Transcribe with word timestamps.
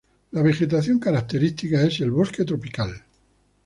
La 0.31 0.41
vegetación 0.41 0.97
característica 0.97 1.79
es 1.83 1.99
el 1.99 2.09
bosque 2.09 2.43
tropical. 2.43 3.03